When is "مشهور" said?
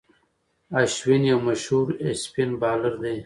1.47-1.87